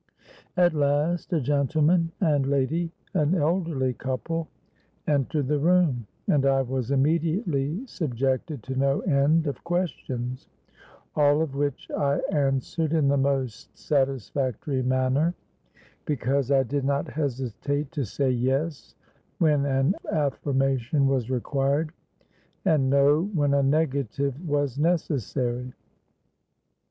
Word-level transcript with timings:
At 0.57 0.73
last 0.73 1.31
a 1.31 1.39
gentleman 1.39 2.11
and 2.19 2.47
lady—an 2.47 3.35
elderly 3.35 3.93
couple—entered 3.93 5.47
the 5.47 5.59
room, 5.59 6.07
and 6.27 6.43
I 6.43 6.63
was 6.63 6.89
immediately 6.89 7.85
subjected 7.85 8.63
to 8.63 8.75
no 8.75 9.01
end 9.01 9.45
of 9.45 9.63
questions, 9.63 10.47
all 11.15 11.39
of 11.43 11.53
which 11.53 11.87
I 11.91 12.17
answered 12.31 12.93
in 12.93 13.09
the 13.09 13.17
most 13.17 13.77
satisfactory 13.77 14.81
manner, 14.81 15.35
because 16.05 16.49
I 16.49 16.63
did 16.63 16.83
not 16.83 17.07
hesitate 17.07 17.91
to 17.91 18.03
say 18.03 18.31
'Yes' 18.31 18.95
when 19.37 19.67
an 19.67 19.93
affirmation 20.11 21.05
was 21.07 21.29
required, 21.29 21.91
and 22.65 22.89
'No' 22.89 23.25
when 23.35 23.53
a 23.53 23.61
negative 23.61 24.49
was 24.49 24.79
necessary. 24.79 25.73